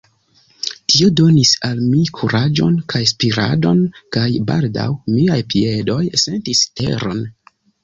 Tio 0.93 1.09
donis 1.19 1.51
al 1.69 1.83
mi 1.89 2.01
kuraĝon 2.19 2.79
kaj 2.95 3.03
spiradon, 3.13 3.85
kaj 4.17 4.25
baldaŭ 4.49 4.89
miaj 5.13 5.39
piedoj 5.55 6.01
sentis 6.27 6.67
teron. 6.83 7.25